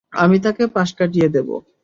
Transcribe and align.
আমি 0.13 0.37
তাকে 0.39 0.63
পাশ 0.75 0.89
কাটিয়ে 0.97 1.27
দেবো। 1.29 1.55